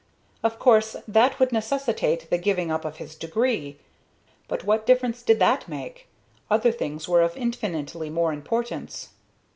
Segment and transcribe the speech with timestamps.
[0.41, 3.77] Of course that would necessitate the giving up of his degree,
[4.47, 6.07] but what difference did that make?
[6.49, 9.09] Other things were of infinitely more importance.